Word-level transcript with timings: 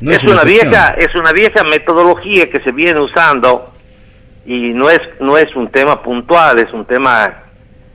No 0.00 0.10
es, 0.12 0.22
es 0.22 0.24
una 0.24 0.44
vieja, 0.44 0.90
es 0.90 1.14
una 1.14 1.32
vieja 1.32 1.62
metodología 1.64 2.50
que 2.50 2.60
se 2.60 2.72
viene 2.72 3.00
usando 3.00 3.72
y 4.46 4.72
no 4.72 4.90
es, 4.90 5.00
no 5.20 5.36
es 5.36 5.54
un 5.54 5.68
tema 5.68 6.02
puntual, 6.02 6.58
es 6.58 6.72
un 6.72 6.84
tema 6.86 7.44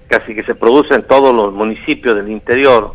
casi 0.07 0.35
que 0.35 0.43
se 0.43 0.55
produce 0.55 0.93
en 0.93 1.03
todos 1.03 1.35
los 1.35 1.53
municipios 1.53 2.15
del 2.15 2.29
interior. 2.29 2.93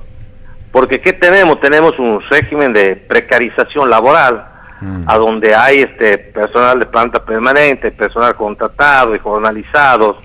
Porque 0.70 1.00
¿qué 1.00 1.12
tenemos? 1.12 1.60
Tenemos 1.60 1.98
un 1.98 2.20
régimen 2.30 2.72
de 2.72 2.94
precarización 2.94 3.90
laboral, 3.90 4.50
Mm. 4.80 5.04
a 5.06 5.16
donde 5.18 5.54
hay 5.54 5.80
este 5.80 6.16
personal 6.16 6.78
de 6.78 6.86
planta 6.86 7.22
permanente, 7.22 7.90
personal 7.90 8.34
contratado 8.34 9.14
y 9.14 9.18
jornalizados, 9.18 10.16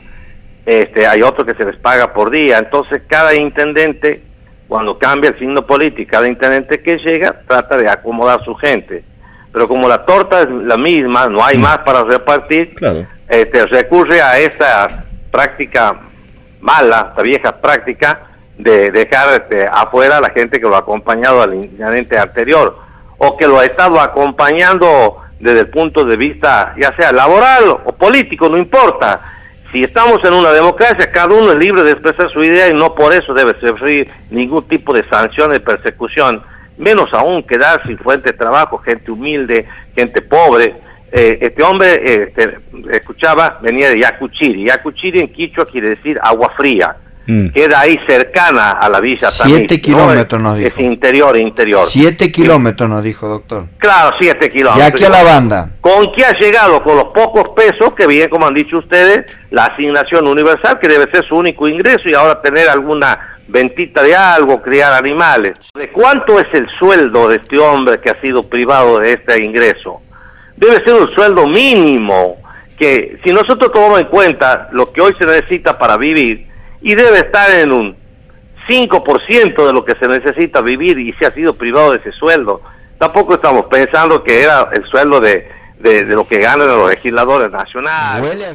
este, 0.66 1.06
hay 1.06 1.22
otros 1.22 1.46
que 1.46 1.56
se 1.56 1.70
les 1.70 1.76
paga 1.78 2.14
por 2.14 2.32
día. 2.32 2.60
Entonces 2.60 3.02
cada 3.08 3.36
intendente, 3.36 4.24
cuando 4.76 5.00
cambia 5.00 5.30
el 5.30 5.40
signo 5.40 5.66
político, 5.66 6.12
cada 6.12 6.28
intendente 6.28 6.82
que 6.82 6.98
llega 6.98 7.34
trata 7.48 7.78
de 7.78 7.88
acomodar 7.88 8.42
a 8.42 8.44
su 8.44 8.54
gente. 8.56 9.06
Pero 9.54 9.70
como 9.70 9.88
la 9.88 10.04
torta 10.04 10.42
es 10.42 10.50
la 10.50 10.76
misma, 10.76 11.30
no 11.30 11.42
hay 11.46 11.58
más 11.58 11.78
para 11.78 12.04
repartir, 12.04 12.76
Claro. 12.76 13.06
este, 13.30 13.68
recurre 13.68 14.22
a 14.22 14.38
esta 14.38 15.06
práctica 15.32 16.02
mala, 16.60 17.08
esta 17.12 17.22
vieja 17.22 17.56
práctica 17.56 18.20
de 18.58 18.92
dejar 18.92 19.36
este, 19.44 19.66
afuera 19.66 20.18
a 20.18 20.20
la 20.20 20.32
gente 20.32 20.60
que 20.60 20.68
lo 20.68 20.76
ha 20.76 20.80
acompañado 20.80 21.42
al 21.42 21.54
intendente 21.56 22.18
anterior 22.18 22.78
o 23.18 23.38
que 23.38 23.48
lo 23.48 23.60
ha 23.60 23.66
estado 23.66 24.02
acompañando 24.02 25.16
desde 25.40 25.62
el 25.62 25.70
punto 25.70 26.04
de 26.04 26.18
vista 26.18 26.74
ya 26.78 26.94
sea 26.98 27.14
laboral 27.14 27.70
o 27.70 27.94
político, 27.94 28.50
no 28.50 28.58
importa. 28.58 29.22
Si 29.76 29.84
estamos 29.84 30.24
en 30.24 30.32
una 30.32 30.54
democracia, 30.54 31.12
cada 31.12 31.36
uno 31.36 31.52
es 31.52 31.58
libre 31.58 31.84
de 31.84 31.92
expresar 31.92 32.32
su 32.32 32.42
idea 32.42 32.70
y 32.70 32.74
no 32.74 32.96
por 32.96 33.12
eso 33.12 33.34
debe 33.34 33.60
sufrir 33.60 34.10
ningún 34.30 34.66
tipo 34.70 34.94
de 34.94 35.06
sanción 35.10 35.52
de 35.52 35.60
persecución, 35.60 36.42
menos 36.78 37.12
aún 37.12 37.44
quedar 37.44 37.86
sin 37.86 37.98
fuente 37.98 38.32
de 38.32 38.38
trabajo, 38.38 38.78
gente 38.78 39.12
humilde, 39.12 39.68
gente 39.94 40.22
pobre. 40.22 40.76
Eh, 41.12 41.40
este 41.42 41.62
hombre, 41.62 42.24
este, 42.24 42.58
escuchaba, 42.90 43.60
venía 43.62 43.90
de 43.90 44.00
Yacuchiri. 44.00 44.64
Yacuchiri 44.64 45.20
en 45.20 45.28
Quichua 45.28 45.66
quiere 45.66 45.90
decir 45.90 46.18
agua 46.24 46.54
fría. 46.56 46.96
Mm. 47.28 47.48
Queda 47.50 47.80
ahí 47.80 48.00
cercana 48.08 48.72
a 48.72 48.88
la 48.88 49.00
villa 49.00 49.32
Siete 49.32 49.68
Tamí, 49.68 49.82
kilómetros 49.82 50.42
nos 50.42 50.60
Es 50.60 50.66
dijo. 50.66 50.82
interior, 50.82 51.36
interior. 51.38 51.88
Siete 51.88 52.32
kilómetros 52.32 52.88
nos 52.90 53.02
dijo, 53.04 53.28
doctor. 53.28 53.66
Claro, 53.80 54.16
siete 54.20 54.46
Y 54.46 54.50
kilómetros. 54.50 54.88
aquí 54.88 55.04
a 55.06 55.10
la 55.10 55.24
banda. 55.24 55.70
¿Con 55.82 56.12
qué 56.14 56.24
ha 56.26 56.34
llegado? 56.38 56.84
Con 56.84 56.98
los 56.98 57.06
pocos 57.06 57.50
pesos 57.56 57.94
que 57.96 58.06
bien, 58.06 58.30
como 58.30 58.46
han 58.46 58.54
dicho 58.54 58.78
ustedes, 58.78 59.26
la 59.50 59.66
asignación 59.66 60.28
universal, 60.28 60.78
que 60.80 60.88
debe 60.88 61.10
ser 61.12 61.26
su 61.26 61.36
único 61.36 61.68
ingreso, 61.68 62.08
y 62.08 62.14
ahora 62.14 62.42
tener 62.42 62.70
alguna 62.70 63.38
ventita 63.48 64.04
de 64.04 64.16
algo, 64.16 64.62
criar 64.62 64.94
animales. 64.94 65.54
¿De 65.74 65.90
cuánto 65.92 66.40
es 66.40 66.48
el 66.54 66.68
sueldo 66.80 67.28
de 67.30 67.38
este 67.38 67.58
hombre 67.58 68.00
que 68.00 68.10
ha 68.12 68.22
sido 68.22 68.48
privado 68.48 69.00
de 69.00 69.14
este 69.14 69.44
ingreso? 69.44 70.02
Debe 70.58 70.82
ser 70.84 70.94
un 70.94 71.10
sueldo 71.16 71.48
mínimo, 71.48 72.36
que 72.78 73.18
si 73.24 73.32
nosotros 73.32 73.72
tomamos 73.72 74.00
en 74.00 74.08
cuenta 74.08 74.70
lo 74.74 74.92
que 74.92 75.02
hoy 75.02 75.16
se 75.18 75.26
necesita 75.26 75.78
para 75.78 75.98
vivir, 75.98 76.48
y 76.82 76.96
debe 76.96 77.20
estar 77.20 77.52
en 77.52 77.72
un 77.72 77.96
5% 78.68 79.68
de 79.68 79.74
lo 79.74 79.86
que 79.86 79.96
se 79.96 80.08
necesita 80.08 80.62
vivir 80.62 80.98
y 81.00 81.14
se 81.14 81.26
ha 81.26 81.32
sido 81.32 81.54
privado 81.54 81.92
de 81.92 81.98
ese 81.98 82.12
sueldo. 82.12 82.62
Tampoco 82.98 83.36
estamos 83.36 83.66
pensando 83.68 84.24
que 84.24 84.42
era 84.42 84.70
el 84.72 84.84
sueldo 84.86 85.20
de, 85.20 85.48
de, 85.80 86.06
de 86.06 86.16
lo 86.16 86.28
que 86.28 86.40
ganan 86.40 86.68
los 86.68 86.90
legisladores 86.90 87.52
nacionales. 87.52 88.54